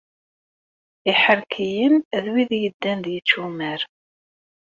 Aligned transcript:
Iḥerkiyen 1.11 1.95
d 2.23 2.25
wid 2.33 2.51
yeddan 2.61 2.99
d 3.05 3.07
yičumar. 3.13 3.81